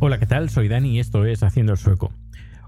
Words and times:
Hola, 0.00 0.18
¿qué 0.18 0.26
tal? 0.26 0.50
Soy 0.50 0.68
Dani 0.68 0.96
y 0.96 1.00
esto 1.00 1.24
es 1.24 1.42
Haciendo 1.42 1.72
el 1.72 1.78
Sueco. 1.78 2.12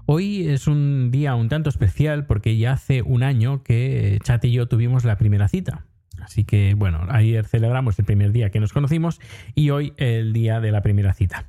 Hoy 0.05 0.49
es 0.49 0.67
un 0.67 1.11
día 1.11 1.35
un 1.35 1.47
tanto 1.47 1.69
especial 1.69 2.25
porque 2.25 2.57
ya 2.57 2.73
hace 2.73 3.01
un 3.01 3.23
año 3.23 3.63
que 3.63 4.19
Chat 4.23 4.43
y 4.45 4.51
yo 4.51 4.67
tuvimos 4.67 5.05
la 5.05 5.17
primera 5.17 5.47
cita. 5.47 5.85
Así 6.21 6.43
que 6.43 6.73
bueno, 6.75 7.05
ayer 7.09 7.45
celebramos 7.45 7.97
el 7.99 8.05
primer 8.05 8.31
día 8.31 8.49
que 8.49 8.59
nos 8.59 8.73
conocimos 8.73 9.19
y 9.55 9.69
hoy 9.69 9.93
el 9.97 10.33
día 10.33 10.59
de 10.59 10.71
la 10.71 10.81
primera 10.81 11.13
cita. 11.13 11.45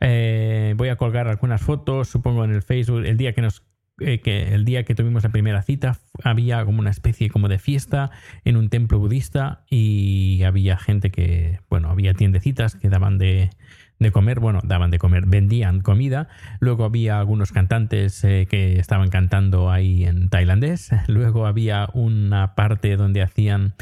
Eh, 0.00 0.74
voy 0.76 0.88
a 0.88 0.96
colgar 0.96 1.28
algunas 1.28 1.60
fotos, 1.60 2.08
supongo 2.08 2.44
en 2.44 2.52
el 2.52 2.62
Facebook, 2.62 3.04
el 3.04 3.16
día 3.16 3.32
que 3.34 3.42
nos 3.42 3.62
eh, 4.00 4.20
el 4.24 4.64
día 4.64 4.84
que 4.84 4.94
tuvimos 4.94 5.22
la 5.22 5.28
primera 5.30 5.62
cita 5.62 5.98
había 6.24 6.64
como 6.64 6.80
una 6.80 6.90
especie 6.90 7.28
como 7.28 7.48
de 7.48 7.58
fiesta 7.58 8.10
en 8.44 8.56
un 8.56 8.68
templo 8.68 8.98
budista 8.98 9.64
y 9.68 10.42
había 10.44 10.78
gente 10.78 11.10
que, 11.10 11.60
bueno, 11.68 11.90
había 11.90 12.14
tiendecitas 12.14 12.74
que 12.74 12.88
daban 12.88 13.18
de, 13.18 13.50
de 13.98 14.10
comer, 14.10 14.40
bueno, 14.40 14.60
daban 14.64 14.90
de 14.90 14.98
comer, 14.98 15.26
vendían 15.26 15.80
comida, 15.80 16.28
luego 16.58 16.84
había 16.84 17.18
algunos 17.18 17.52
cantantes 17.52 18.24
eh, 18.24 18.46
que 18.48 18.78
estaban 18.78 19.08
cantando 19.10 19.70
ahí 19.70 20.04
en 20.04 20.28
tailandés, 20.28 20.90
luego 21.06 21.46
había 21.46 21.88
una 21.92 22.54
parte 22.54 22.96
donde 22.96 23.22
hacían 23.22 23.74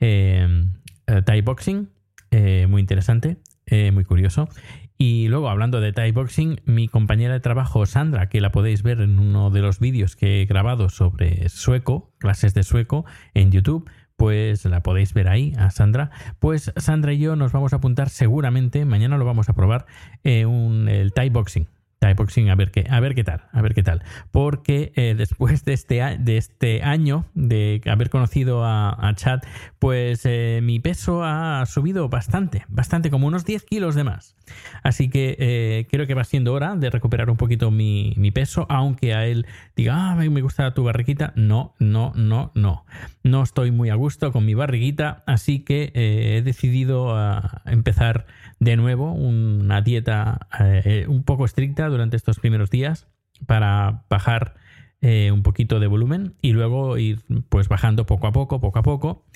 eh, 0.00 0.66
eh, 1.06 1.22
Thai 1.22 1.40
boxing, 1.42 1.88
eh, 2.30 2.66
muy 2.68 2.80
interesante, 2.80 3.36
eh, 3.66 3.90
muy 3.92 4.04
curioso. 4.04 4.48
Y 4.96 5.28
luego, 5.28 5.48
hablando 5.48 5.80
de 5.80 5.92
Thai 5.92 6.12
boxing, 6.12 6.60
mi 6.66 6.88
compañera 6.88 7.34
de 7.34 7.40
trabajo 7.40 7.84
Sandra, 7.84 8.28
que 8.28 8.40
la 8.40 8.52
podéis 8.52 8.82
ver 8.82 9.00
en 9.00 9.18
uno 9.18 9.50
de 9.50 9.60
los 9.60 9.80
vídeos 9.80 10.14
que 10.14 10.42
he 10.42 10.46
grabado 10.46 10.88
sobre 10.88 11.48
sueco, 11.48 12.12
clases 12.18 12.54
de 12.54 12.62
sueco 12.62 13.04
en 13.34 13.50
YouTube, 13.50 13.90
pues 14.16 14.64
la 14.64 14.82
podéis 14.82 15.12
ver 15.12 15.28
ahí 15.28 15.52
a 15.58 15.70
Sandra. 15.70 16.10
Pues 16.38 16.72
Sandra 16.76 17.12
y 17.12 17.18
yo 17.18 17.34
nos 17.34 17.52
vamos 17.52 17.72
a 17.72 17.76
apuntar 17.76 18.08
seguramente, 18.08 18.84
mañana 18.84 19.18
lo 19.18 19.24
vamos 19.24 19.48
a 19.48 19.54
probar, 19.54 19.86
eh, 20.22 20.46
el 20.88 21.12
Thai 21.12 21.30
boxing. 21.30 21.66
Thai 22.04 22.12
boxing, 22.12 22.50
a 22.50 22.54
ver 22.54 22.70
qué, 22.70 22.86
a 22.90 23.00
ver 23.00 23.14
qué 23.14 23.24
tal, 23.24 23.44
a 23.50 23.62
ver 23.62 23.72
qué 23.72 23.82
tal. 23.82 24.02
Porque 24.30 24.92
eh, 24.94 25.14
después 25.16 25.64
de 25.64 25.72
este, 25.72 26.02
a- 26.02 26.16
de 26.18 26.36
este 26.36 26.82
año 26.82 27.24
de 27.32 27.80
haber 27.86 28.10
conocido 28.10 28.62
a, 28.62 28.90
a 29.08 29.14
Chad, 29.14 29.40
pues 29.78 30.20
eh, 30.26 30.60
mi 30.62 30.80
peso 30.80 31.24
ha 31.24 31.64
subido 31.64 32.10
bastante, 32.10 32.66
bastante, 32.68 33.08
como 33.10 33.26
unos 33.26 33.46
10 33.46 33.64
kilos 33.64 33.94
de 33.94 34.04
más. 34.04 34.36
Así 34.82 35.08
que 35.08 35.34
eh, 35.38 35.86
creo 35.90 36.06
que 36.06 36.12
va 36.12 36.24
siendo 36.24 36.52
hora 36.52 36.76
de 36.76 36.90
recuperar 36.90 37.30
un 37.30 37.38
poquito 37.38 37.70
mi, 37.70 38.12
mi 38.18 38.30
peso, 38.30 38.66
aunque 38.68 39.14
a 39.14 39.24
él 39.26 39.46
diga, 39.74 40.10
ah, 40.10 40.14
me 40.14 40.42
gusta 40.42 40.74
tu 40.74 40.84
barriguita. 40.84 41.32
No, 41.36 41.74
no, 41.78 42.12
no, 42.16 42.52
no. 42.54 42.84
No 43.22 43.42
estoy 43.42 43.70
muy 43.70 43.88
a 43.88 43.94
gusto 43.94 44.30
con 44.30 44.44
mi 44.44 44.52
barriguita, 44.52 45.22
así 45.26 45.60
que 45.60 45.90
he 45.94 46.42
decidido 46.42 47.16
ah, 47.16 47.62
empezar 47.64 48.26
de 48.64 48.76
nuevo 48.76 49.12
una 49.12 49.82
dieta 49.82 50.48
eh, 50.58 51.04
un 51.06 51.22
poco 51.22 51.44
estricta 51.44 51.88
durante 51.88 52.16
estos 52.16 52.38
primeros 52.38 52.70
días 52.70 53.06
para 53.46 54.04
bajar 54.08 54.54
eh, 55.02 55.30
un 55.32 55.42
poquito 55.42 55.80
de 55.80 55.86
volumen 55.86 56.34
y 56.40 56.52
luego 56.52 56.96
ir 56.96 57.20
pues 57.50 57.68
bajando 57.68 58.06
poco 58.06 58.26
a 58.26 58.32
poco, 58.32 58.60
poco 58.60 58.78
a 58.78 58.82
poco 58.82 59.26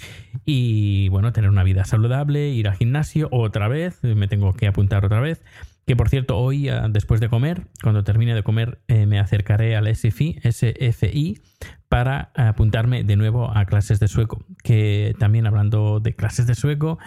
y 0.46 1.10
bueno, 1.10 1.32
tener 1.32 1.50
una 1.50 1.62
vida 1.62 1.84
saludable, 1.84 2.48
ir 2.48 2.68
al 2.68 2.76
gimnasio 2.76 3.28
otra 3.30 3.68
vez, 3.68 4.02
me 4.02 4.28
tengo 4.28 4.54
que 4.54 4.66
apuntar 4.66 5.04
otra 5.04 5.20
vez. 5.20 5.44
Que 5.86 5.96
por 5.96 6.08
cierto, 6.08 6.38
hoy 6.38 6.68
ah, 6.68 6.86
después 6.88 7.20
de 7.20 7.28
comer, 7.28 7.66
cuando 7.82 8.04
termine 8.04 8.34
de 8.34 8.42
comer, 8.42 8.80
eh, 8.88 9.06
me 9.06 9.18
acercaré 9.18 9.76
al 9.76 9.94
SFI, 9.94 10.40
SFI 10.42 11.40
para 11.88 12.30
apuntarme 12.34 13.04
de 13.04 13.16
nuevo 13.16 13.50
a 13.54 13.64
clases 13.66 14.00
de 14.00 14.08
sueco. 14.08 14.44
Que 14.62 15.14
también 15.18 15.46
hablando 15.46 16.00
de 16.00 16.14
clases 16.14 16.46
de 16.46 16.54
sueco, 16.54 16.98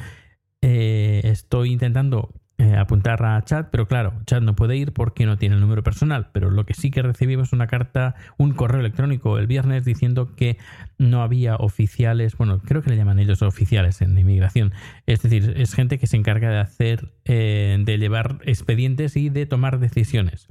eh, 0.61 1.21
estoy 1.23 1.71
intentando 1.71 2.33
eh, 2.61 2.75
apuntar 2.75 3.25
a 3.25 3.43
Chat, 3.43 3.69
pero 3.71 3.87
claro, 3.87 4.13
Chat 4.27 4.43
no 4.43 4.55
puede 4.55 4.77
ir 4.77 4.93
porque 4.93 5.25
no 5.25 5.35
tiene 5.35 5.55
el 5.55 5.61
número 5.61 5.81
personal. 5.81 6.29
Pero 6.31 6.51
lo 6.51 6.63
que 6.63 6.75
sí 6.75 6.91
que 6.91 7.01
recibimos 7.01 7.53
una 7.53 7.65
carta, 7.65 8.13
un 8.37 8.53
correo 8.53 8.81
electrónico 8.81 9.39
el 9.39 9.47
viernes 9.47 9.83
diciendo 9.83 10.35
que 10.35 10.57
no 10.99 11.23
había 11.23 11.55
oficiales, 11.55 12.37
bueno, 12.37 12.59
creo 12.59 12.83
que 12.83 12.91
le 12.91 12.97
llaman 12.97 13.17
ellos 13.17 13.41
oficiales 13.41 14.03
en 14.03 14.15
inmigración. 14.15 14.73
Es 15.07 15.23
decir, 15.23 15.55
es 15.57 15.73
gente 15.73 15.97
que 15.97 16.05
se 16.05 16.17
encarga 16.17 16.51
de 16.51 16.59
hacer, 16.59 17.11
eh, 17.25 17.77
de 17.83 17.97
llevar 17.97 18.37
expedientes 18.45 19.17
y 19.17 19.29
de 19.29 19.47
tomar 19.47 19.79
decisiones. 19.79 20.47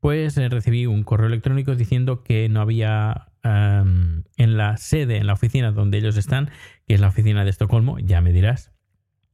Pues 0.00 0.36
eh, 0.36 0.50
recibí 0.50 0.84
un 0.84 1.04
correo 1.04 1.28
electrónico 1.28 1.74
diciendo 1.74 2.22
que 2.22 2.50
no 2.50 2.60
había 2.60 3.28
en 3.44 4.56
la 4.56 4.76
sede, 4.76 5.18
en 5.18 5.28
la 5.28 5.34
oficina 5.34 5.70
donde 5.70 5.98
ellos 5.98 6.16
están, 6.16 6.50
que 6.88 6.94
es 6.94 7.00
la 7.00 7.06
oficina 7.06 7.44
de 7.44 7.50
Estocolmo, 7.50 8.00
ya 8.00 8.20
me 8.20 8.32
dirás, 8.32 8.75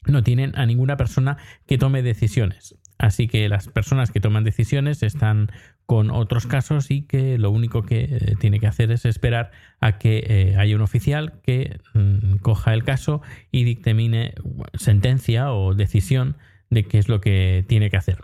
no 0.06 0.22
tienen 0.22 0.52
a 0.56 0.66
ninguna 0.66 0.96
persona 0.96 1.36
que 1.66 1.78
tome 1.78 2.02
decisiones. 2.02 2.76
Así 2.98 3.26
que 3.26 3.48
las 3.48 3.66
personas 3.68 4.12
que 4.12 4.20
toman 4.20 4.44
decisiones 4.44 5.02
están 5.02 5.50
con 5.86 6.10
otros 6.10 6.46
casos 6.46 6.90
y 6.90 7.02
que 7.02 7.36
lo 7.36 7.50
único 7.50 7.82
que 7.82 8.04
eh, 8.04 8.34
tiene 8.38 8.60
que 8.60 8.68
hacer 8.68 8.92
es 8.92 9.04
esperar 9.04 9.50
a 9.80 9.98
que 9.98 10.24
eh, 10.26 10.56
haya 10.56 10.76
un 10.76 10.82
oficial 10.82 11.40
que 11.42 11.80
mm, 11.94 12.36
coja 12.36 12.72
el 12.72 12.84
caso 12.84 13.20
y 13.50 13.64
dictamine 13.64 14.34
sentencia 14.74 15.52
o 15.52 15.74
decisión 15.74 16.36
de 16.70 16.84
qué 16.84 16.98
es 16.98 17.08
lo 17.08 17.20
que 17.20 17.64
tiene 17.66 17.90
que 17.90 17.96
hacer. 17.96 18.18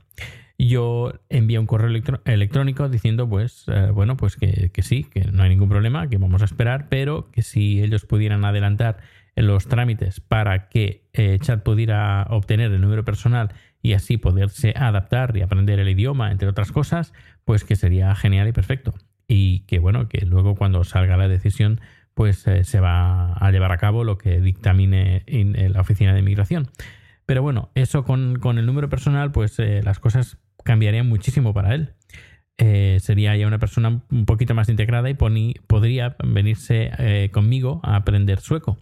Yo 0.61 1.13
envié 1.29 1.59
un 1.59 1.67
correo 1.67 1.91
electrónico 2.25 2.89
diciendo, 2.89 3.29
pues, 3.29 3.65
eh, 3.69 3.91
bueno, 3.93 4.17
pues 4.17 4.37
que 4.37 4.71
sí, 4.83 5.05
que 5.05 5.25
no 5.31 5.43
hay 5.43 5.51
ningún 5.51 5.69
problema, 5.69 6.09
que 6.09 6.19
vamos 6.19 6.43
a 6.43 6.47
esperar, 6.47 6.89
pero 6.89 7.31
que 7.31 7.43
si 7.43 7.81
ellos 7.83 8.07
pudieran 8.07 8.45
adelantar 8.45 8.99
los 9.47 9.69
trámites 9.69 10.21
para 10.21 10.69
que 10.69 11.09
eh, 11.13 11.39
Chat 11.41 11.63
pudiera 11.63 12.27
obtener 12.31 12.73
el 12.73 12.81
número 12.81 13.05
personal 13.05 13.53
y 13.83 13.93
así 13.93 14.17
poderse 14.17 14.75
adaptar 14.77 15.37
y 15.37 15.43
aprender 15.43 15.79
el 15.79 15.89
idioma, 15.89 16.31
entre 16.33 16.49
otras 16.49 16.73
cosas, 16.73 17.13
pues 17.45 17.65
que 17.65 17.77
sería 17.77 18.15
genial 18.15 18.49
y 18.49 18.53
perfecto. 18.53 18.95
Y 19.29 19.61
que 19.61 19.79
bueno, 19.79 20.09
que 20.09 20.25
luego 20.25 20.55
cuando 20.55 20.85
salga 20.85 21.17
la 21.17 21.29
decisión, 21.29 21.81
pues 22.19 22.45
eh, 22.49 22.65
se 22.65 22.81
va 22.81 23.35
a 23.35 23.51
llevar 23.53 23.71
a 23.71 23.79
cabo 23.79 24.03
lo 24.03 24.19
que 24.19 24.41
dictamine 24.41 25.23
en, 25.27 25.73
la 25.73 25.81
oficina 25.81 26.13
de 26.13 26.19
inmigración. 26.19 26.69
Pero 27.27 27.43
bueno, 27.43 27.71
eso 27.77 28.03
con, 28.03 28.41
con 28.41 28.59
el 28.59 28.67
número 28.67 28.89
personal, 28.89 29.31
pues 29.31 29.59
eh, 29.61 29.83
las 29.85 30.01
cosas 30.01 30.39
cambiarían 30.65 31.09
muchísimo 31.09 31.55
para 31.55 31.77
él. 31.77 31.95
Eh, 32.57 32.99
sería 33.01 33.37
ya 33.37 33.47
una 33.47 33.61
persona 33.61 34.03
un 34.11 34.27
poquito 34.27 34.53
más 34.57 34.69
integrada 34.69 35.09
y 35.09 35.15
podría 35.15 36.17
venirse 36.25 37.31
conmigo 37.33 37.81
a 37.85 37.95
aprender 37.95 38.41
sueco. 38.41 38.79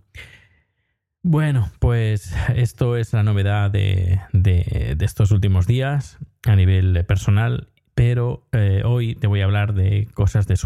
Bueno, 1.28 1.69
pues 1.81 2.32
esto 2.55 2.96
es 2.96 3.12
la 3.12 3.25
novedad 3.25 3.69
de, 3.73 4.20
de- 4.32 4.94
de 4.96 5.05
estos 5.05 5.32
últimos 5.32 5.67
días 5.67 6.19
a 6.46 6.55
nivel 6.55 7.05
personal. 7.05 7.67
pero 7.96 8.46
eh, 8.52 8.82
hoy 8.84 9.17
te 9.17 9.26
voy 9.26 9.40
a 9.40 9.44
hablar 9.46 9.75
de 9.75 10.06
cosas 10.14 10.46
de, 10.46 10.56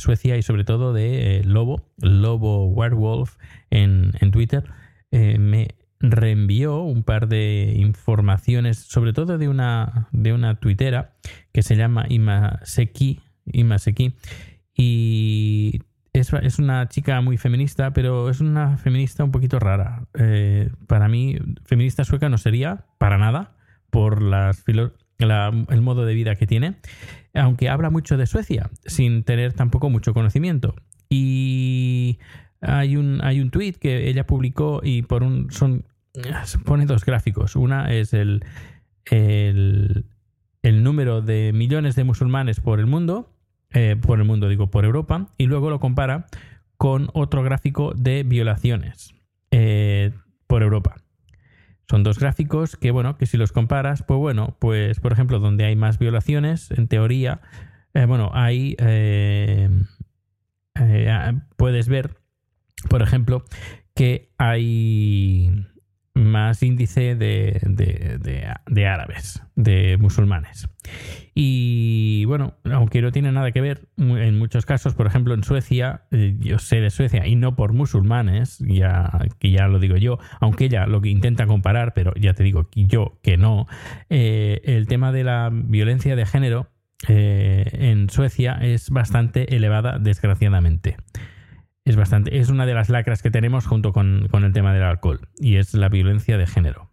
Suecia 0.00 0.36
y 0.36 0.42
sobre 0.42 0.64
todo 0.64 0.92
de 0.92 1.42
Lobo, 1.44 1.86
Lobo 1.98 2.66
Werewolf 2.66 3.36
en, 3.70 4.10
en 4.20 4.32
Twitter. 4.32 4.64
me 5.12 5.76
reenvió 6.00 6.80
un 6.82 7.04
par 7.04 7.28
de 7.28 7.74
informaciones, 7.76 8.78
sobre 8.78 9.12
todo 9.12 9.38
de 9.38 9.48
una, 9.48 10.08
de 10.10 10.32
una 10.32 10.56
tuitera 10.58 11.14
que 11.52 11.62
se 11.62 11.76
llama 11.76 12.06
Imaseki, 12.08 13.20
Imaseki 13.52 14.16
y 14.74 15.80
es, 16.12 16.58
una 16.58 16.88
chica 16.88 17.20
muy 17.20 17.36
feminista, 17.36 17.92
pero 17.92 18.30
es 18.30 18.40
una 18.40 18.76
feminista 18.76 19.24
un 19.24 19.30
poquito 19.30 19.58
rara. 19.58 20.06
Eh, 20.14 20.70
para 20.86 21.08
mí, 21.08 21.38
feminista 21.64 22.04
sueca 22.04 22.28
no 22.28 22.38
sería 22.38 22.86
para 22.98 23.18
nada 23.18 23.56
por 23.90 24.22
las 24.22 24.64
el 25.18 25.82
modo 25.82 26.04
de 26.04 26.14
vida 26.14 26.36
que 26.36 26.46
tiene, 26.46 26.76
aunque 27.34 27.68
habla 27.68 27.90
mucho 27.90 28.16
de 28.16 28.26
Suecia, 28.26 28.70
sin 28.86 29.24
tener 29.24 29.52
tampoco 29.52 29.90
mucho 29.90 30.14
conocimiento. 30.14 30.76
Y 31.08 32.18
hay 32.60 32.96
un, 32.96 33.20
hay 33.24 33.40
un 33.40 33.50
tweet 33.50 33.74
que 33.74 34.08
ella 34.08 34.26
publicó 34.26 34.80
y 34.82 35.02
por 35.02 35.22
un 35.22 35.50
son 35.50 35.84
pone 36.64 36.86
dos 36.86 37.04
gráficos. 37.04 37.56
Una 37.56 37.92
es 37.92 38.14
el, 38.14 38.44
el 39.06 40.04
número 40.62 41.20
de 41.20 41.52
millones 41.52 41.96
de 41.96 42.04
musulmanes 42.04 42.60
por 42.60 42.78
el 42.78 42.86
mundo 42.86 43.32
eh, 43.72 43.96
por 44.00 44.18
el 44.18 44.24
mundo, 44.24 44.48
digo, 44.48 44.70
por 44.70 44.84
Europa, 44.84 45.28
y 45.36 45.46
luego 45.46 45.70
lo 45.70 45.80
compara 45.80 46.26
con 46.76 47.08
otro 47.12 47.42
gráfico 47.42 47.92
de 47.94 48.22
violaciones 48.22 49.14
eh, 49.50 50.12
por 50.46 50.62
Europa. 50.62 50.96
Son 51.90 52.02
dos 52.02 52.18
gráficos 52.18 52.76
que, 52.76 52.90
bueno, 52.90 53.16
que 53.16 53.26
si 53.26 53.36
los 53.36 53.52
comparas, 53.52 54.02
pues 54.02 54.18
bueno, 54.18 54.56
pues 54.58 55.00
por 55.00 55.12
ejemplo, 55.12 55.38
donde 55.38 55.64
hay 55.64 55.76
más 55.76 55.98
violaciones, 55.98 56.70
en 56.70 56.86
teoría, 56.88 57.40
eh, 57.94 58.04
bueno, 58.04 58.30
hay, 58.34 58.76
puedes 61.56 61.88
ver, 61.88 62.16
por 62.88 63.02
ejemplo, 63.02 63.44
que 63.94 64.30
hay 64.38 65.67
más 66.28 66.62
índice 66.62 67.14
de, 67.14 67.60
de, 68.66 68.86
árabes, 68.86 69.42
de 69.56 69.96
musulmanes. 69.98 70.68
Y 71.34 72.24
bueno, 72.26 72.54
aunque 72.64 73.02
no 73.02 73.12
tiene 73.12 73.32
nada 73.32 73.52
que 73.52 73.60
ver, 73.60 73.88
en 73.96 74.38
muchos 74.38 74.66
casos, 74.66 74.94
por 74.94 75.06
ejemplo 75.06 75.34
en 75.34 75.44
Suecia, 75.44 76.02
eh, 76.10 76.36
yo 76.38 76.58
sé 76.58 76.80
de 76.80 76.90
Suecia 76.90 77.26
y 77.26 77.36
no 77.36 77.56
por 77.56 77.72
musulmanes, 77.72 78.58
ya 78.58 79.10
que 79.38 79.50
ya 79.50 79.68
lo 79.68 79.78
digo 79.78 79.96
yo, 79.96 80.18
aunque 80.40 80.66
ella 80.66 80.86
lo 80.86 81.00
que 81.00 81.10
intenta 81.10 81.46
comparar, 81.46 81.94
pero 81.94 82.12
ya 82.14 82.34
te 82.34 82.42
digo 82.42 82.68
yo 82.74 83.18
que 83.22 83.36
no, 83.36 83.66
eh, 84.10 84.60
el 84.64 84.86
tema 84.86 85.12
de 85.12 85.24
la 85.24 85.50
violencia 85.52 86.16
de 86.16 86.26
género 86.26 86.68
eh, 87.06 87.68
en 87.72 88.10
Suecia 88.10 88.58
es 88.60 88.90
bastante 88.90 89.54
elevada, 89.54 89.98
desgraciadamente 89.98 90.96
es 91.90 91.96
bastante. 91.96 92.38
Es 92.38 92.50
una 92.50 92.66
de 92.66 92.74
las 92.74 92.88
lacras 92.88 93.22
que 93.22 93.30
tenemos 93.30 93.66
junto 93.66 93.92
con, 93.92 94.28
el 94.32 94.52
tema 94.52 94.72
del 94.72 94.82
alcohol. 94.82 95.20
Y 95.38 95.56
es 95.56 95.74
la 95.74 95.88
violencia 95.88 96.36
de 96.36 96.46
género. 96.46 96.90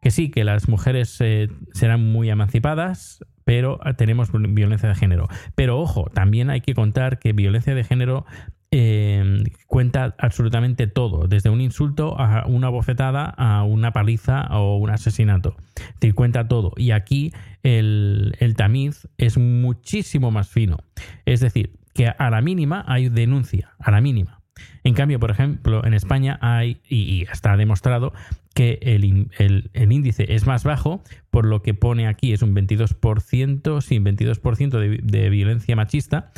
Que 0.00 0.10
sí, 0.10 0.30
que 0.30 0.44
las 0.44 0.68
mujeres 0.68 1.16
eh, 1.20 1.48
serán 1.72 2.12
muy 2.12 2.30
emancipadas, 2.30 3.24
pero 3.44 3.80
tenemos 3.96 4.30
violencia 4.32 4.88
de 4.88 4.94
género. 4.94 5.28
Pero 5.54 5.78
ojo, 5.78 6.10
también 6.12 6.50
hay 6.50 6.60
que 6.60 6.74
contar 6.74 7.18
que 7.18 7.32
violencia 7.32 7.74
de 7.74 7.84
género 7.84 8.24
eh, 8.70 9.44
cuenta 9.66 10.14
absolutamente 10.18 10.86
todo, 10.86 11.28
desde 11.28 11.50
un 11.50 11.60
insulto 11.60 12.18
a 12.18 12.46
una 12.46 12.68
bofetada, 12.68 13.24
a 13.24 13.62
una 13.64 13.92
paliza 13.92 14.46
o 14.50 14.76
un 14.76 14.90
asesinato. 14.90 15.56
Es 15.76 16.00
decir, 16.00 16.14
cuenta 16.14 16.48
todo. 16.48 16.72
Y 16.76 16.90
aquí 16.90 17.32
el, 17.62 18.34
el 18.38 18.54
tamiz 18.54 19.08
es 19.18 19.38
muchísimo 19.38 20.30
más 20.30 20.48
fino. 20.48 20.78
Es 21.24 21.40
decir, 21.40 21.72
que 21.96 22.08
a 22.08 22.30
la 22.30 22.42
mínima 22.42 22.84
hay 22.86 23.08
denuncia, 23.08 23.74
a 23.78 23.90
la 23.90 24.02
mínima. 24.02 24.42
En 24.84 24.94
cambio, 24.94 25.18
por 25.18 25.30
ejemplo, 25.30 25.84
en 25.84 25.94
España 25.94 26.38
hay, 26.42 26.80
y, 26.88 27.22
está 27.22 27.56
demostrado, 27.56 28.12
que 28.54 28.78
el, 28.82 29.92
índice 29.92 30.34
es 30.34 30.46
más 30.46 30.64
bajo, 30.64 31.02
por 31.30 31.46
lo 31.46 31.62
que 31.62 31.74
pone 31.74 32.06
aquí 32.06 32.32
es 32.32 32.42
un 32.42 32.54
22%, 32.54 33.80
sí, 33.80 33.98
22% 33.98 35.00
de, 35.02 35.30
violencia 35.30 35.74
machista, 35.74 36.32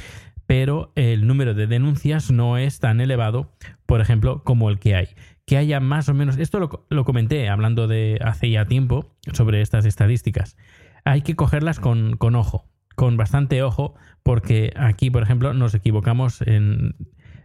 pero 0.46 0.92
el 0.94 1.26
número 1.26 1.54
de 1.54 1.66
denuncias 1.66 2.30
no 2.30 2.56
es 2.56 2.78
tan 2.78 3.00
elevado, 3.00 3.52
por 3.84 4.00
ejemplo, 4.00 4.44
como 4.44 4.70
el 4.70 4.78
que 4.78 4.94
hay. 4.94 5.08
Que 5.44 5.56
haya 5.56 5.80
más 5.80 6.08
o 6.08 6.14
menos, 6.14 6.38
esto 6.38 6.58
lo, 6.88 7.04
comenté 7.04 7.48
hablando 7.48 7.88
de 7.88 8.18
hace 8.22 8.50
ya 8.50 8.64
tiempo 8.64 9.14
sobre 9.32 9.60
estas 9.60 9.84
estadísticas, 9.84 10.56
hay 11.04 11.22
que 11.22 11.36
cogerlas 11.36 11.80
con 11.80 12.34
ojo 12.34 12.64
con 12.98 13.16
bastante 13.16 13.62
ojo, 13.62 13.94
porque 14.24 14.72
aquí, 14.76 15.08
por 15.08 15.22
ejemplo, 15.22 15.54
nos 15.54 15.72
equivocamos 15.72 16.42
en, 16.42 16.96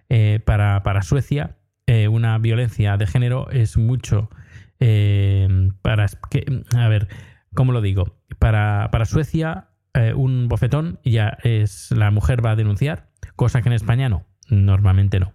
eh, 0.09 0.39
para, 0.43 1.03
Suecia. 1.03 1.57
Eh, 1.85 2.07
una 2.07 2.39
violencia 2.39 2.97
de 2.97 3.05
género 3.05 3.51
es 3.51 3.77
mucho 3.77 4.31
eh, 4.79 5.69
para 5.83 6.07
que, 6.31 6.63
a 6.75 6.87
ver, 6.87 7.07
¿cómo 7.53 7.71
lo 7.71 7.81
digo? 7.81 8.17
Para, 8.39 8.89
para 8.91 9.05
Suecia, 9.05 9.67
un 10.15 10.47
bofetón 10.47 10.99
ya 11.05 11.37
es 11.43 11.91
la 11.91 12.09
mujer 12.09 12.43
va 12.43 12.51
a 12.51 12.55
denunciar, 12.55 13.09
cosa 13.35 13.61
que 13.61 13.69
en 13.69 13.73
España 13.73 14.09
no, 14.09 14.25
normalmente 14.49 15.19
no. 15.19 15.33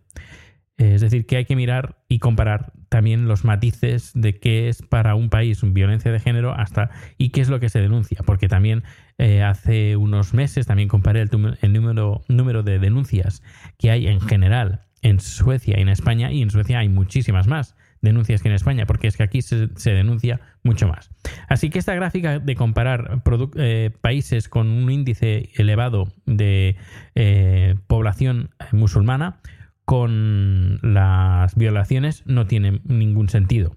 Es 0.79 1.01
decir, 1.01 1.27
que 1.27 1.37
hay 1.37 1.45
que 1.45 1.57
mirar 1.57 1.97
y 2.09 2.21
comparar 2.21 2.73
también 2.89 3.27
los 3.27 3.45
matices 3.45 4.13
de 4.15 4.39
qué 4.39 4.69
es 4.69 4.83
para 4.83 5.17
un 5.17 5.29
país 5.29 5.61
violencia 5.65 6.13
de 6.13 6.21
género 6.21 6.55
hasta 6.55 6.91
y 7.19 7.31
qué 7.31 7.41
es 7.41 7.49
lo 7.49 7.59
que 7.59 7.69
se 7.69 7.81
denuncia, 7.81 8.21
porque 8.25 8.49
también 8.49 8.85
eh, 9.19 9.43
hace 9.43 9.97
unos 9.97 10.35
meses 10.35 10.67
también 10.67 10.89
comparé 10.89 11.23
el, 11.23 11.73
número, 11.73 12.23
número 12.29 12.63
de 12.63 12.79
denuncias 12.79 13.43
que 13.77 13.91
hay 13.91 14.07
en 14.07 14.21
general 14.21 14.83
en 15.03 15.19
Suecia 15.21 15.79
y 15.79 15.83
en 15.83 15.89
España 15.89 16.31
y 16.31 16.43
en 16.43 16.51
Suecia 16.51 16.79
hay 16.79 16.89
muchísimas 16.89 17.49
más 17.49 17.75
denuncias 18.01 18.43
que 18.43 18.49
en 18.49 18.55
España, 18.55 18.87
porque 18.87 19.09
es 19.09 19.17
que 19.17 19.25
aquí 19.25 19.43
se, 19.43 19.67
denuncia 19.85 20.41
mucho 20.63 20.87
más. 20.87 21.11
Así 21.49 21.71
que 21.71 21.81
esta 21.81 21.95
gráfica 21.95 22.39
de 22.39 22.55
comparar 22.55 23.21
eh, 23.57 23.91
países 24.01 24.49
con 24.49 24.69
un 24.69 24.91
índice 24.91 25.51
elevado 25.57 26.13
de 26.25 26.77
eh, 27.17 27.75
población 27.87 28.51
musulmana, 28.73 29.41
con 29.89 30.81
las 30.83 31.55
violaciones 31.55 32.23
no 32.27 32.47
tiene 32.47 32.83
ningún 32.85 33.31
sentido. 33.31 33.75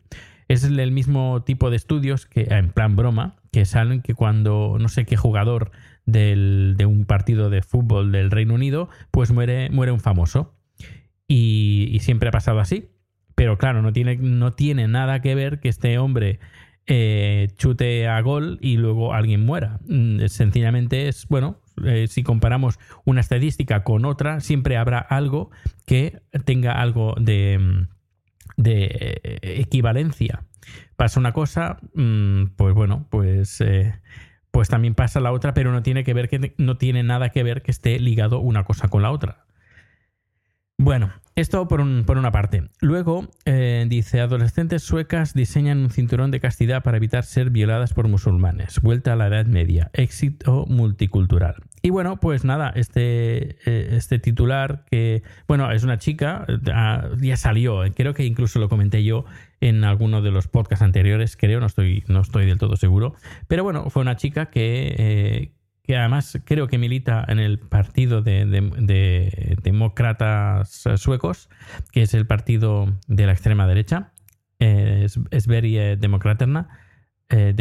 Es 0.50 0.66
el 0.66 0.92
mismo 0.92 1.42
tipo 1.44 1.69
de 1.69 1.78
estudios 1.78 2.25
que, 2.25 2.48
en 2.50 2.74
plan 2.74 2.98
broma, 2.98 3.38
que 3.54 3.63
salen 3.63 4.02
que 4.02 4.13
cuando 4.13 4.75
no 4.78 4.90
sé 4.90 5.06
qué 5.06 5.16
jugador 5.16 5.72
de 6.06 6.86
un 6.86 7.06
partido 7.06 7.50
de 7.50 7.62
fútbol 7.62 8.12
del 8.12 8.30
Reino 8.30 8.56
Unido, 8.56 8.90
pues 9.12 9.31
muere, 9.31 9.69
muere 9.69 9.94
un 9.94 10.02
famoso. 10.02 10.54
Y, 11.30 11.98
siempre 12.02 12.28
ha 12.28 12.34
pasado 12.34 12.60
así. 12.60 12.90
Pero 13.33 13.57
claro, 13.57 13.81
no 13.81 13.94
tiene, 13.94 14.18
no 14.18 14.52
tiene 14.52 14.90
nada 14.90 15.21
que 15.21 15.33
ver 15.33 15.62
que 15.62 15.69
este 15.69 15.97
hombre 15.97 16.42
eh, 16.88 17.47
chute 17.56 18.09
a 18.09 18.19
gol 18.19 18.59
y 18.59 18.76
luego 18.76 19.14
alguien 19.14 19.45
muera. 19.45 19.80
Mm, 19.88 20.26
sencillamente 20.26 21.07
es, 21.07 21.26
bueno, 21.30 21.62
eh, 21.85 22.07
si 22.07 22.23
comparamos 22.23 22.80
una 23.06 23.21
estadística 23.21 23.83
con 23.83 24.06
otra, 24.06 24.40
siempre 24.40 24.78
habrá 24.78 25.00
algo 25.00 25.52
que 25.85 26.21
tenga 26.45 26.81
algo 26.81 27.16
de, 27.19 27.57
mm, 27.59 27.88
de 28.57 29.40
equivalencia. 29.42 30.44
Pasa 30.95 31.19
una 31.19 31.33
cosa, 31.33 31.80
mm, 31.94 32.56
pues 32.56 32.73
bueno, 32.76 33.07
pues, 33.09 33.61
eh, 33.61 34.00
pues 34.52 34.69
también 34.69 34.95
pasa 34.95 35.19
la 35.19 35.31
otra, 35.31 35.54
pero 35.54 35.71
no 35.71 35.81
tiene 35.81 36.04
que 36.04 36.14
ver 36.14 36.30
que 36.30 36.54
no 36.57 36.78
tiene 36.78 37.04
nada 37.04 37.30
que 37.30 37.44
ver 37.44 37.61
que 37.61 37.71
esté 37.71 38.00
ligado 38.00 38.40
una 38.40 38.64
cosa 38.64 38.88
con 38.88 39.02
la 39.02 39.11
otra. 39.11 39.45
Bueno, 40.78 41.11
esto 41.35 41.68
por, 41.68 41.81
una 41.81 42.31
parte. 42.31 42.69
Luego 42.81 43.28
eh, 43.45 43.85
dice, 43.88 44.19
adolescentes 44.19 44.83
suecas 44.83 45.33
diseñan 45.33 45.80
un 45.80 45.90
cinturón 45.90 46.30
de 46.31 46.40
castidad 46.40 46.83
para 46.83 46.97
evitar 46.97 47.23
ser 47.23 47.50
violadas 47.50 47.94
por 47.94 48.07
musulmanes. 48.07 48.81
Vuelta 48.81 49.14
a 49.14 49.16
la 49.16 49.28
Edad 49.28 49.45
Media. 49.45 49.90
Éxito 49.94 50.66
multicultural. 50.68 51.56
Y 51.81 51.90
bueno, 51.90 52.19
pues 52.19 52.45
nada, 52.45 52.71
este, 52.76 53.57
eh, 53.66 53.95
este 53.95 54.19
titular 54.19 54.85
que, 54.92 55.23
bueno, 55.47 55.71
es 55.71 55.83
una 55.83 55.97
chica, 55.97 56.45
ah, 56.71 57.09
ya 57.19 57.38
salió, 57.38 57.81
creo 57.95 58.14
que 58.14 58.23
incluso 58.23 58.59
lo 58.59 58.69
comenté 58.69 59.04
yo 59.04 59.26
en 59.61 59.83
alguno 59.83 60.21
de 60.21 60.31
los 60.31 60.47
podcasts 60.47 60.83
anteriores, 60.83 61.38
creo, 61.38 61.59
no 61.59 61.66
estoy, 61.66 62.04
no 62.07 62.21
estoy 62.21 62.45
del 62.45 62.59
todo 62.59 62.76
seguro. 62.76 63.16
Pero 63.47 63.64
bueno, 63.64 63.90
fue 63.90 64.02
una 64.02 64.16
chica 64.16 64.47
que 64.47 64.95
eh, 64.97 65.52
que 65.83 65.97
además 65.97 66.40
creo 66.45 66.68
que 66.68 66.78
milita 66.78 67.26
en 67.28 67.40
el 67.40 67.59
partido 67.59 68.21
de, 68.21 68.45
demócratas 69.64 70.83
suecos, 70.95 71.50
que 71.92 72.04
es 72.04 72.14
el 72.14 72.28
partido 72.28 72.88
de 73.07 73.26
la 73.26 73.31
extrema 73.31 73.68
derecha, 73.68 74.14
es, 74.59 75.19
es 75.31 75.47
Democraterna, 75.47 76.69
eh, 77.33 77.56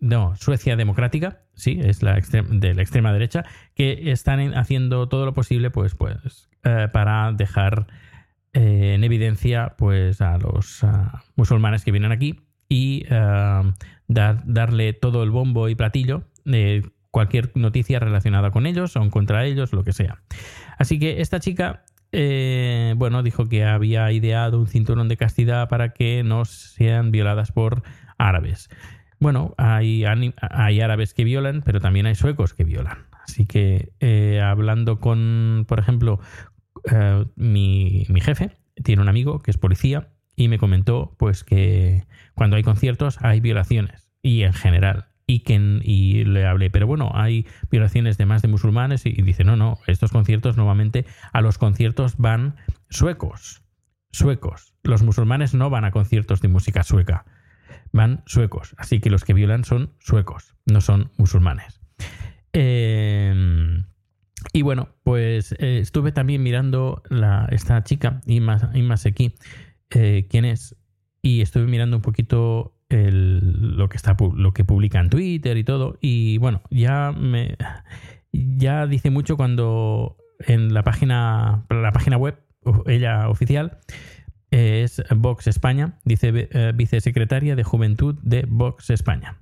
no, 0.00 0.36
Suecia 0.36 0.76
Democrática, 0.76 1.40
sí, 1.54 1.80
es 1.82 2.02
la 2.02 2.20
de 2.20 2.74
la 2.74 2.82
extrema 2.82 3.14
derecha, 3.14 3.44
que 3.74 4.10
están 4.10 4.54
haciendo 4.54 5.08
todo 5.08 5.24
lo 5.24 5.32
posible 5.32 5.70
pues, 5.70 5.94
pues, 5.94 6.50
eh, 6.64 6.88
para 6.92 7.32
dejar 7.32 7.86
eh, 8.52 8.92
en 8.94 9.04
evidencia 9.04 9.74
pues, 9.78 10.20
a 10.20 10.36
los 10.36 10.84
musulmanes 11.34 11.82
que 11.82 11.92
vienen 11.92 12.12
aquí 12.12 12.40
y 12.68 13.06
dar, 13.08 14.42
darle 14.44 14.92
todo 14.92 15.22
el 15.22 15.30
bombo 15.30 15.70
y 15.70 15.74
platillo 15.74 16.24
cualquier 17.16 17.50
noticia 17.54 17.98
relacionada 17.98 18.50
con 18.50 18.66
ellos 18.66 18.94
o 18.94 19.08
contra 19.08 19.46
ellos, 19.46 19.72
lo 19.72 19.84
que 19.84 19.94
sea. 19.94 20.20
Así 20.76 20.98
que 20.98 21.22
esta 21.22 21.40
chica 21.40 21.82
eh, 22.12 22.92
bueno, 22.98 23.22
dijo 23.22 23.48
que 23.48 23.64
había 23.64 24.12
ideado 24.12 24.60
un 24.60 24.66
cinturón 24.66 25.08
de 25.08 25.16
castidad 25.16 25.66
para 25.70 25.94
que 25.94 26.22
no 26.24 26.44
sean 26.44 27.12
violadas 27.12 27.52
por 27.52 27.84
árabes. 28.18 28.68
Bueno, 29.18 29.54
hay, 29.56 30.04
árabes 30.04 31.14
que 31.14 31.24
violan, 31.24 31.62
pero 31.64 31.80
también 31.80 32.04
hay 32.04 32.16
suecos 32.16 32.52
que 32.52 32.64
violan. 32.64 33.06
Así 33.26 33.46
que 33.46 33.94
eh, 34.00 34.42
hablando 34.44 35.00
con, 35.00 35.64
por 35.66 35.78
ejemplo, 35.78 36.20
eh, 36.92 37.24
mi, 37.34 38.04
mi, 38.10 38.20
jefe 38.20 38.50
tiene 38.84 39.00
un 39.00 39.08
amigo 39.08 39.38
que 39.38 39.50
es 39.50 39.56
policía 39.56 40.10
y 40.36 40.48
me 40.48 40.58
comentó 40.58 41.16
pues 41.16 41.44
que 41.44 42.04
cuando 42.34 42.56
hay 42.56 42.62
conciertos 42.62 43.16
hay 43.22 43.40
violaciones 43.40 44.10
y 44.20 44.42
en 44.42 44.52
general 44.52 45.06
y 45.26 45.40
que 45.40 45.54
y 45.82 46.24
le 46.24 46.46
hablé 46.46 46.70
pero 46.70 46.86
bueno 46.86 47.10
hay 47.14 47.46
violaciones 47.70 48.16
de 48.16 48.26
más 48.26 48.42
de 48.42 48.48
musulmanes 48.48 49.06
y, 49.06 49.10
dice 49.10 49.44
no 49.44 49.56
no 49.56 49.78
estos 49.86 50.12
conciertos 50.12 50.56
normalmente 50.56 51.04
a 51.32 51.40
los 51.40 51.58
conciertos 51.58 52.16
van 52.16 52.56
suecos 52.90 53.62
suecos 54.12 54.74
los 54.84 55.02
musulmanes 55.02 55.54
no 55.54 55.68
van 55.68 55.84
a 55.84 55.90
conciertos 55.90 56.40
de 56.40 56.48
música 56.48 56.82
sueca 56.84 57.24
van 57.92 58.22
suecos. 58.26 58.74
Así 58.78 59.00
que 59.00 59.10
los 59.10 59.24
que 59.24 59.34
violan 59.34 59.64
son 59.64 59.94
suecos, 59.98 60.54
no 60.66 60.80
son 60.80 61.10
musulmanes. 61.16 61.80
Em, 62.52 63.86
y 64.52 64.62
bueno, 64.62 64.90
pues 65.02 65.52
eh, 65.58 65.78
estuve 65.78 66.12
también 66.12 66.42
mirando 66.42 67.02
la, 67.08 67.48
esta 67.50 67.82
chica, 67.82 68.20
Ima, 68.26 68.70
Ima 68.74 68.96
Seki, 68.96 69.34
eh, 69.90 70.26
quién 70.30 70.44
es, 70.44 70.76
y 71.22 71.40
estuve 71.40 71.66
mirando 71.66 71.96
un 71.96 72.02
poquito 72.02 72.75
lo, 72.88 73.88
que 73.88 73.96
está, 73.96 74.16
lo 74.34 74.52
que 74.52 74.64
publica 74.64 75.00
en 75.00 75.10
Twitter 75.10 75.56
y 75.56 75.64
todo. 75.64 75.98
Y 76.00 76.38
bueno, 76.38 76.62
ya 76.70 77.12
me 77.12 77.56
ya 78.32 78.86
dice 78.86 79.10
mucho 79.10 79.36
cuando 79.36 80.16
en 80.40 80.74
la 80.74 80.82
página, 80.82 81.64
la 81.70 81.92
página 81.92 82.16
web, 82.16 82.38
ella 82.86 83.28
oficial, 83.28 83.78
es 84.50 85.02
Vox 85.14 85.46
España, 85.46 85.98
dice 86.04 86.48
eh, 86.50 86.72
vicesecretaria 86.74 87.56
de 87.56 87.64
Juventud 87.64 88.16
de 88.22 88.44
Vox 88.48 88.90
España. 88.90 89.38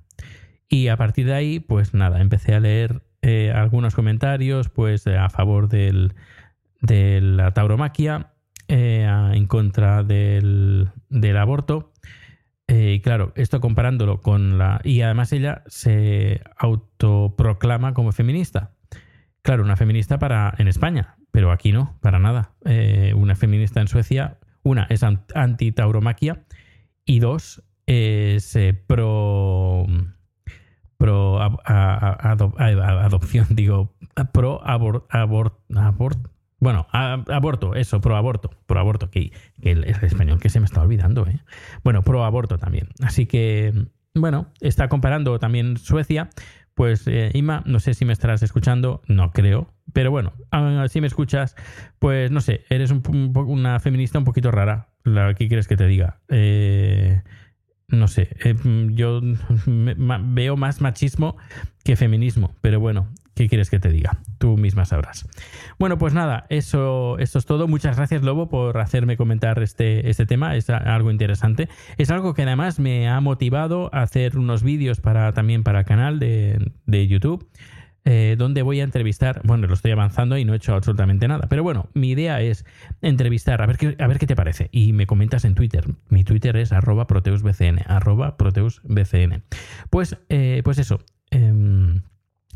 Y 0.67 0.87
a 0.87 0.97
partir 0.97 1.27
de 1.27 1.33
ahí, 1.33 1.59
pues 1.59 1.93
nada, 1.93 2.21
empecé 2.21 2.55
a 2.55 2.59
leer 2.59 3.03
eh, 3.21 3.51
algunos 3.53 3.95
comentarios 3.95 4.69
pues 4.69 5.05
a 5.07 5.29
favor 5.29 5.69
del, 5.69 6.13
de 6.81 7.21
la 7.21 7.53
tauromaquia, 7.53 8.31
eh, 8.67 9.07
en 9.33 9.45
contra 9.45 10.03
del, 10.03 10.89
del 11.09 11.37
aborto. 11.37 11.93
Y 12.67 12.99
claro, 13.01 13.31
esto 13.35 13.61
comparándolo 13.61 14.21
con 14.21 14.57
la... 14.57 14.81
Y 14.83 15.01
además 15.01 15.31
ella 15.31 15.63
se 15.67 16.41
autoproclama 16.57 17.93
como 17.93 18.11
feminista. 18.11 18.71
Claro, 19.41 19.63
una 19.63 19.75
feminista 19.75 20.17
para 20.17 20.53
en 20.57 20.67
España, 20.67 21.17
pero 21.31 21.51
aquí 21.51 21.71
no, 21.71 21.97
para 22.01 22.19
nada. 22.19 22.53
una 23.15 23.35
feminista 23.35 23.81
en 23.81 23.87
Suecia 23.87 24.39
una 24.65 24.87
es 24.89 25.03
anti-tauromaquia 25.03 26.43
y 27.05 27.19
dos 27.19 27.63
es 27.85 28.55
eh, 28.55 28.73
pro, 28.73 29.85
pro 30.97 31.39
adopción, 31.39 33.45
digo, 33.51 33.95
pro 34.33 34.59
abort, 34.67 35.05
abort, 35.13 36.27
bueno, 36.65 36.87
aborto, 36.91 37.75
eso, 37.75 38.01
pro 38.01 38.15
aborto, 38.15 38.49
pro 38.65 38.79
aborto, 38.79 39.11
que, 39.11 39.31
el, 39.61 39.83
español 39.83 40.39
que 40.39 40.49
se 40.49 40.59
me 40.59 40.65
está 40.65 40.81
olvidando, 40.81 41.27
¿eh? 41.27 41.39
Bueno, 41.83 42.01
pro 42.01 42.25
aborto 42.25 42.57
también. 42.57 42.89
Así 43.03 43.27
que, 43.27 43.71
bueno, 44.15 44.47
está 44.61 44.89
comparando 44.89 45.37
también 45.37 45.77
Suecia. 45.77 46.31
Pues, 46.73 47.07
eh, 47.07 47.29
Ima, 47.35 47.61
no 47.67 47.79
sé 47.79 47.93
si 47.93 48.03
me 48.03 48.13
estarás 48.13 48.41
escuchando, 48.41 49.03
no 49.07 49.31
creo, 49.31 49.75
pero 49.93 50.09
bueno, 50.09 50.33
si 50.89 51.01
me 51.01 51.07
escuchas, 51.07 51.55
pues 51.99 52.31
no 52.31 52.41
sé, 52.41 52.65
eres 52.71 52.91
una 52.91 53.79
feminista 53.79 54.17
un 54.17 54.25
poquito 54.25 54.49
rara. 54.49 54.89
¿Qué 55.37 55.47
quieres 55.47 55.67
que 55.67 55.77
te 55.77 55.85
diga? 55.85 56.17
Eh, 56.29 57.21
no 57.89 58.07
sé, 58.07 58.35
eh, 58.43 58.55
yo 58.89 59.21
veo 59.67 60.57
más 60.57 60.81
machismo 60.81 61.37
que 61.83 61.95
feminismo, 61.95 62.55
pero 62.61 62.79
bueno, 62.79 63.07
¿qué 63.35 63.47
quieres 63.47 63.69
que 63.69 63.79
te 63.79 63.91
diga? 63.91 64.19
Tú 64.37 64.57
misma 64.57 64.85
sabrás. 64.85 65.27
Bueno, 65.77 65.97
pues 65.97 66.13
nada, 66.13 66.45
eso, 66.49 67.19
eso 67.19 67.37
es 67.37 67.45
todo. 67.45 67.67
Muchas 67.67 67.97
gracias, 67.97 68.23
Lobo, 68.23 68.49
por 68.49 68.77
hacerme 68.79 69.17
comentar 69.17 69.61
este, 69.61 70.09
este 70.09 70.25
tema. 70.25 70.55
Es 70.55 70.69
algo 70.69 71.11
interesante. 71.11 71.69
Es 71.97 72.09
algo 72.09 72.33
que 72.33 72.43
además 72.43 72.79
me 72.79 73.07
ha 73.09 73.19
motivado 73.19 73.89
a 73.93 74.01
hacer 74.01 74.37
unos 74.37 74.63
vídeos 74.63 75.01
para, 75.01 75.31
también 75.33 75.63
para 75.63 75.79
el 75.79 75.85
canal 75.85 76.19
de, 76.19 76.71
de 76.85 77.07
YouTube. 77.07 77.47
Eh, 78.07 78.35
donde 78.37 78.61
voy 78.61 78.81
a 78.81 78.83
entrevistar, 78.83 79.41
bueno, 79.45 79.65
lo 79.65 79.73
estoy 79.73 79.89
avanzando 79.89 80.37
y 80.37 80.45
no 80.45 80.53
he 80.53 80.57
hecho 80.57 80.75
absolutamente 80.75 81.27
nada, 81.27 81.47
pero 81.49 81.63
bueno, 81.63 81.89
mi 81.95 82.11
idea 82.11 82.39
es 82.39 82.63
entrevistar, 83.01 83.63
a 83.63 83.65
ver 83.65 83.77
qué, 83.77 83.95
a 83.97 84.05
ver 84.05 84.19
qué 84.19 84.27
te 84.27 84.35
parece, 84.35 84.69
y 84.71 84.93
me 84.93 85.07
comentas 85.07 85.43
en 85.43 85.55
Twitter, 85.55 85.85
mi 86.09 86.23
Twitter 86.23 86.55
es 86.55 86.71
arroba 86.71 87.07
proteusbcn, 87.07 87.79
arroba 87.87 88.37
proteusbcn. 88.37 89.41
Pues, 89.89 90.17
eh, 90.29 90.61
pues 90.63 90.77
eso, 90.77 90.99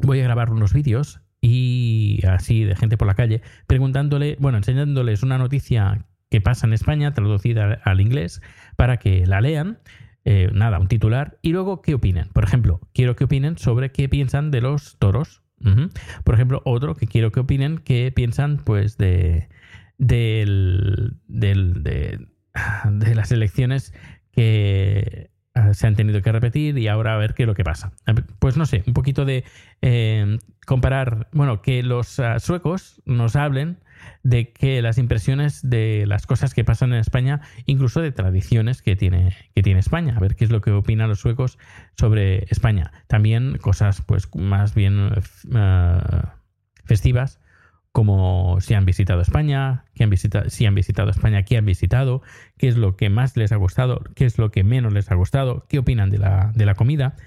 voy 0.02 0.20
a 0.20 0.24
grabar 0.24 0.52
unos 0.52 0.74
vídeos 0.74 1.22
y 1.42 2.20
así 2.28 2.64
de 2.64 2.76
gente 2.76 2.98
por 2.98 3.08
la 3.08 3.16
calle, 3.16 3.42
preguntándole, 3.68 4.38
bueno, 4.40 4.58
enseñándoles 4.58 5.24
una 5.24 5.38
noticia 5.38 6.06
que 6.30 6.42
pasa 6.42 6.68
en 6.68 6.74
España, 6.74 7.14
traducida 7.14 7.80
al 7.84 8.02
inglés, 8.02 8.42
para 8.76 8.98
que 8.98 9.26
la 9.26 9.42
lean. 9.42 9.80
Eh, 10.26 10.50
nada, 10.54 10.80
un 10.80 10.88
titular, 10.88 11.40
y 11.42 11.54
luego 11.54 11.82
qué 11.82 11.96
opinan. 11.96 12.30
Por 12.34 12.44
ejemplo, 12.44 12.82
quiero 12.94 13.16
que 13.16 13.24
opinen 13.24 13.58
sobre 13.58 13.92
qué 13.92 14.10
piensan 14.10 14.52
de 14.52 14.62
los 14.62 14.98
toros. 15.00 15.42
Por 16.24 16.36
ejemplo, 16.36 16.62
otro 16.64 16.96
que 16.96 17.06
quiero 17.06 17.32
que 17.32 17.42
opinen, 17.42 17.80
qué 17.80 18.14
piensan 18.16 18.58
pues 18.64 18.98
de, 18.98 19.50
de, 19.98 20.46
de 21.28 23.16
las 23.16 23.32
elecciones 23.34 23.94
que 24.32 25.32
se 25.74 25.88
han 25.88 25.96
tenido 25.96 26.22
que 26.22 26.32
repetir 26.32 26.78
y 26.78 26.88
ahora 26.88 27.14
a 27.14 27.18
ver 27.18 27.34
qué 27.34 27.44
es 27.44 27.48
lo 27.48 27.56
que 27.56 27.64
pasa. 27.64 27.92
Pues 28.40 28.58
no 28.58 28.66
sé, 28.66 28.84
un 28.88 28.94
poquito 28.94 29.26
de 29.26 29.44
eh, 29.82 30.38
comparar, 30.66 31.28
bueno, 31.32 31.62
que 31.62 31.84
los 31.84 32.20
ah, 32.20 32.40
suecos 32.40 33.02
nos 33.06 33.36
hablen 33.36 33.78
de 34.24 34.52
que 34.54 34.82
las 34.82 34.98
impresiones 34.98 35.68
de 35.68 36.06
las 36.08 36.26
cosas 36.26 36.54
que 36.54 36.64
pasan 36.64 36.94
en 36.94 37.00
España, 37.00 37.42
incluso 37.66 38.02
de 38.02 38.12
tradiciones 38.12 38.82
que 38.82 38.96
tiene, 38.96 39.36
que 39.56 39.64
tiene 39.64 39.80
España, 39.80 40.16
a 40.16 40.20
ver 40.20 40.36
qué 40.36 40.46
es 40.46 40.52
lo 40.52 40.62
que 40.62 40.72
opinan 40.72 41.10
los 41.10 41.20
suecos 41.20 41.58
sobre 41.98 42.46
España. 42.50 42.92
También 43.08 43.58
cosas 43.58 44.02
pues 44.06 44.30
más 44.36 44.74
bien 44.74 45.12
eh, 45.54 46.02
festivas, 46.86 47.40
como 48.00 48.62
si 48.62 48.76
han 48.76 48.86
visitado 48.86 49.20
España, 49.20 49.84
han 50.00 50.10
visitado, 50.10 50.50
si 50.50 50.66
han 50.66 50.74
visitado 50.74 51.10
España, 51.10 51.44
qué 51.44 51.58
han 51.58 51.66
visitado, 51.66 52.22
qué 52.58 52.70
es 52.70 52.78
lo 52.78 52.96
que 52.96 53.10
más 53.10 53.36
les 53.36 53.52
ha 53.52 53.58
gustado, 53.58 54.06
qué 54.16 54.24
es 54.24 54.38
lo 54.38 54.52
que 54.52 54.64
menos 54.64 54.94
les 54.94 55.12
ha 55.12 55.16
gustado, 55.16 55.66
qué 55.68 55.80
opinan 55.80 56.10
de 56.10 56.18
la, 56.18 56.54
de 56.56 56.66
la 56.66 56.76
comida, 56.76 57.18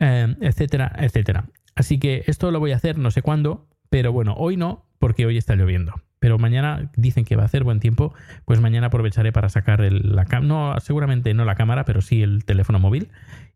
eh, 0.00 0.36
etcétera, 0.42 0.92
etcétera. 0.98 1.46
Así 1.74 1.98
que 1.98 2.24
esto 2.26 2.50
lo 2.50 2.60
voy 2.60 2.72
a 2.72 2.76
hacer 2.76 2.98
no 2.98 3.10
sé 3.10 3.22
cuándo, 3.22 3.70
pero 3.88 4.12
bueno, 4.12 4.34
hoy 4.36 4.58
no, 4.58 4.84
porque 4.98 5.24
hoy 5.24 5.38
está 5.38 5.56
lloviendo. 5.56 5.94
Pero 6.20 6.38
mañana 6.38 6.90
dicen 6.96 7.24
que 7.24 7.36
va 7.36 7.42
a 7.42 7.46
hacer 7.46 7.64
buen 7.64 7.80
tiempo, 7.80 8.12
pues 8.44 8.60
mañana 8.60 8.88
aprovecharé 8.88 9.32
para 9.32 9.48
sacar 9.48 9.80
el, 9.80 10.16
la 10.16 10.24
cámara, 10.24 10.48
no, 10.48 10.80
seguramente 10.80 11.32
no 11.34 11.44
la 11.44 11.54
cámara, 11.54 11.84
pero 11.84 12.00
sí 12.00 12.22
el 12.22 12.44
teléfono 12.44 12.78
móvil 12.78 13.08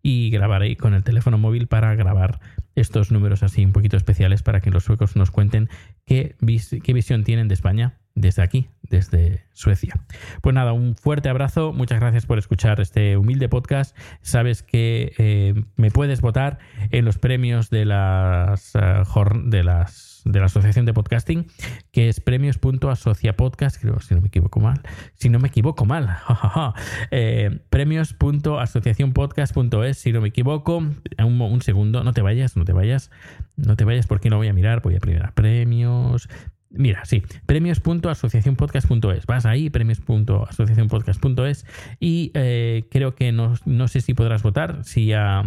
y 0.02 0.31
grabaré 0.31 0.76
con 0.76 0.95
el 0.95 1.04
teléfono 1.04 1.38
móvil 1.38 1.69
para 1.69 1.95
grabar 1.95 2.40
estos 2.75 3.12
números 3.12 3.42
así 3.42 3.64
un 3.64 3.73
poquito 3.73 3.97
especiales 3.97 4.42
para 4.42 4.61
que 4.61 4.71
los 4.71 4.85
suecos 4.85 5.16
nos 5.16 5.31
cuenten 5.31 5.69
qué, 6.07 6.37
visión 6.40 7.25
tienen 7.25 7.49
de 7.49 7.54
España 7.54 7.99
desde 8.14 8.42
aquí, 8.42 8.69
desde 8.83 9.45
Suecia. 9.52 9.95
Pues 10.42 10.54
nada, 10.54 10.73
un 10.73 10.97
fuerte 10.97 11.28
abrazo, 11.28 11.73
muchas 11.73 12.00
gracias 12.00 12.26
por 12.26 12.38
escuchar 12.38 12.81
este 12.81 13.16
humilde 13.16 13.49
podcast. 13.49 13.97
Sabes 14.21 14.62
que 14.62 15.12
eh, 15.19 15.64
me 15.76 15.90
puedes 15.90 16.21
votar 16.21 16.59
en 16.90 17.04
los 17.04 17.19
premios 17.19 17.71
de 17.71 17.87
las, 17.87 18.75
uh, 18.75 19.49
de 19.49 19.64
las 19.64 20.12
de 20.24 20.40
la 20.40 20.46
Asociación 20.46 20.86
de 20.86 20.94
Podcasting, 20.94 21.46
que 21.90 22.08
es 22.08 22.20
premios.asociapodcast, 22.20 23.80
creo, 23.80 23.98
si 24.00 24.14
no 24.14 24.20
me 24.20 24.28
equivoco 24.28 24.60
mal. 24.60 24.80
Si 25.14 25.28
no 25.28 25.38
me 25.38 25.48
equivoco 25.48 25.84
mal, 25.84 26.06
jajaja. 26.26 26.74
eh, 27.10 27.60
premios.asociacionpodcast.es, 27.70 29.98
si 29.98 30.12
no 30.12 30.20
me 30.20 30.28
equivoco. 30.28 30.76
Un, 30.76 31.40
un, 31.40 31.62
segundo, 31.62 32.04
no 32.04 32.12
te 32.12 32.22
vayas, 32.22 32.56
no 32.56 32.64
te 32.64 32.72
vayas, 32.72 33.10
no 33.56 33.74
te 33.76 33.84
vayas 33.84 34.06
porque 34.06 34.30
no 34.30 34.36
voy 34.36 34.46
a 34.48 34.52
mirar, 34.52 34.82
voy 34.82 34.94
a 34.96 34.98
primero 34.98 35.32
premios. 35.34 36.28
Mira, 36.70 37.04
sí, 37.04 37.22
premios.asociacionpodcast.es. 37.46 39.26
Vas 39.26 39.44
ahí, 39.44 39.68
premios.asociacionpodcast.es 39.68 41.66
y 42.00 42.30
eh, 42.34 42.86
creo 42.90 43.14
que 43.14 43.30
no, 43.32 43.54
no, 43.66 43.88
sé 43.88 44.00
si 44.00 44.14
podrás 44.14 44.42
votar, 44.42 44.82
si 44.84 45.04
ya... 45.06 45.44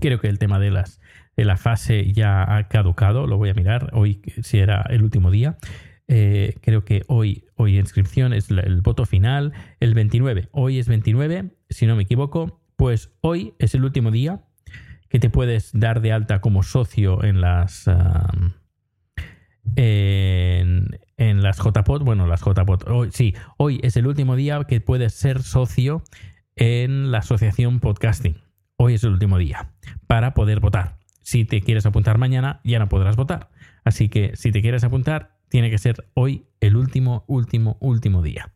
creo 0.00 0.20
que 0.20 0.28
el 0.28 0.38
tema 0.38 0.58
de 0.58 0.70
las 0.70 1.00
la 1.36 1.56
fase 1.56 2.12
ya 2.12 2.56
ha 2.56 2.68
caducado, 2.68 3.26
lo 3.26 3.38
voy 3.38 3.50
a 3.50 3.54
mirar 3.54 3.90
hoy 3.92 4.22
si 4.42 4.58
era 4.58 4.82
el 4.88 5.02
último 5.02 5.30
día. 5.30 5.58
Eh, 6.06 6.54
creo 6.60 6.84
que 6.84 7.02
hoy, 7.08 7.46
hoy 7.56 7.78
inscripción 7.78 8.32
es 8.32 8.50
el 8.50 8.82
voto 8.82 9.06
final, 9.06 9.52
el 9.80 9.94
29. 9.94 10.48
Hoy 10.52 10.78
es 10.78 10.86
29, 10.86 11.50
si 11.70 11.86
no 11.86 11.96
me 11.96 12.02
equivoco, 12.04 12.60
pues 12.76 13.10
hoy 13.20 13.54
es 13.58 13.74
el 13.74 13.84
último 13.84 14.10
día 14.10 14.42
que 15.08 15.18
te 15.18 15.30
puedes 15.30 15.70
dar 15.72 16.00
de 16.00 16.12
alta 16.12 16.40
como 16.40 16.62
socio 16.62 17.24
en 17.24 17.40
las... 17.40 17.88
en, 19.76 20.98
en 21.16 21.42
las 21.42 21.58
JPOT, 21.58 22.02
bueno, 22.02 22.26
las 22.26 22.42
JPOT, 22.42 22.88
hoy, 22.88 23.08
sí, 23.12 23.34
hoy 23.56 23.80
es 23.82 23.96
el 23.96 24.06
último 24.06 24.36
día 24.36 24.62
que 24.64 24.80
puedes 24.80 25.14
ser 25.14 25.42
socio 25.42 26.02
en 26.56 27.10
la 27.10 27.18
asociación 27.18 27.80
podcasting. 27.80 28.36
Hoy 28.76 28.94
es 28.94 29.04
el 29.04 29.10
último 29.10 29.38
día 29.38 29.73
para 30.06 30.34
poder 30.34 30.60
votar. 30.60 30.98
Si 31.22 31.44
te 31.44 31.60
quieres 31.62 31.86
apuntar 31.86 32.18
mañana, 32.18 32.60
ya 32.64 32.78
no 32.78 32.88
podrás 32.88 33.16
votar. 33.16 33.50
Así 33.84 34.08
que 34.08 34.36
si 34.36 34.52
te 34.52 34.62
quieres 34.62 34.84
apuntar, 34.84 35.36
tiene 35.48 35.70
que 35.70 35.78
ser 35.78 36.06
hoy 36.14 36.46
el 36.60 36.76
último, 36.76 37.24
último, 37.26 37.76
último 37.80 38.22
día. 38.22 38.52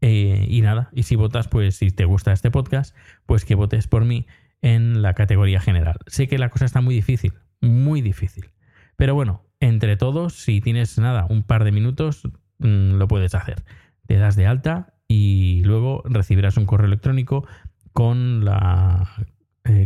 Eh, 0.00 0.46
y 0.48 0.60
nada, 0.60 0.90
y 0.92 1.04
si 1.04 1.16
votas, 1.16 1.48
pues 1.48 1.76
si 1.76 1.90
te 1.90 2.04
gusta 2.04 2.32
este 2.32 2.50
podcast, 2.50 2.96
pues 3.26 3.44
que 3.44 3.54
votes 3.54 3.86
por 3.86 4.04
mí 4.04 4.26
en 4.62 5.02
la 5.02 5.14
categoría 5.14 5.60
general. 5.60 5.96
Sé 6.06 6.26
que 6.26 6.38
la 6.38 6.48
cosa 6.48 6.64
está 6.64 6.80
muy 6.80 6.94
difícil, 6.94 7.34
muy 7.60 8.00
difícil. 8.00 8.50
Pero 8.96 9.14
bueno, 9.14 9.44
entre 9.60 9.96
todos, 9.96 10.34
si 10.34 10.60
tienes 10.60 10.98
nada, 10.98 11.26
un 11.28 11.42
par 11.42 11.64
de 11.64 11.72
minutos, 11.72 12.22
mm, 12.58 12.94
lo 12.94 13.08
puedes 13.08 13.34
hacer. 13.34 13.64
Te 14.06 14.16
das 14.16 14.36
de 14.36 14.46
alta 14.46 14.94
y 15.08 15.62
luego 15.64 16.02
recibirás 16.06 16.56
un 16.56 16.66
correo 16.66 16.86
electrónico 16.86 17.46
con, 17.92 18.44
la, 18.44 19.08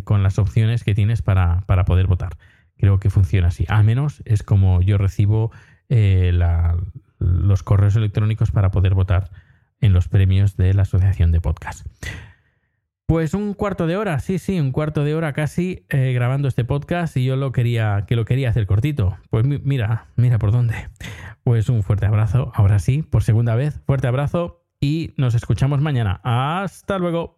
con 0.09 0.23
las 0.23 0.39
opciones 0.39 0.85
que 0.85 0.95
tienes 0.95 1.21
para, 1.21 1.65
para, 1.67 1.85
poder 1.85 2.07
votar. 2.07 2.39
Creo 2.79 2.99
que 2.99 3.11
funciona 3.11 3.49
así. 3.49 3.67
Al 3.69 3.85
menos 3.85 4.23
es 4.25 4.43
como 4.43 4.81
yo 4.81 4.97
recibo 4.97 5.53
eh, 5.91 6.33
los 7.19 7.63
correos 7.63 7.95
electrónicos 7.95 8.51
para 8.51 8.71
poder 8.71 8.95
votar 8.95 9.29
en 9.83 9.93
los 9.93 10.09
premios 10.09 10.57
de 10.57 10.73
la 10.73 10.83
Asociación 10.83 11.31
de 11.31 11.43
Podcast. 11.43 11.87
Pues 13.05 13.35
un 13.35 13.53
cuarto 13.53 13.87
de 13.87 13.99
hora, 13.99 14.19
sí, 14.21 14.39
sí, 14.39 14.59
un 14.59 14.73
cuarto 14.73 15.05
de 15.05 15.15
hora 15.15 15.35
casi 15.35 15.85
eh, 15.91 16.15
grabando 16.15 16.49
este 16.49 16.65
podcast 16.65 17.15
y 17.19 17.27
yo 17.27 17.37
lo 17.37 17.53
quería, 17.53 18.07
que 18.07 18.17
lo 18.17 18.25
quería 18.25 18.49
hacer 18.49 18.67
cortito. 18.67 19.19
Pues 19.29 19.45
mira, 19.45 20.07
mira 20.17 20.39
por 20.39 20.53
dónde. 20.53 20.89
Pues 21.45 21.69
un 21.69 21.83
fuerte 21.83 22.07
abrazo, 22.07 22.51
ahora 22.55 22.79
sí, 22.79 23.03
por 23.03 23.25
segunda 23.25 23.55
vez, 23.57 23.83
fuerte 23.85 24.07
abrazo 24.07 24.65
y 24.81 25.13
nos 25.19 25.35
escuchamos 25.35 25.83
mañana. 25.83 26.23
Hasta 26.25 26.99
luego. 26.99 27.38